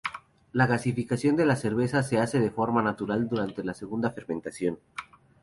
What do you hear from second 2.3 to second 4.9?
de forma natural durante la segunda fermentación.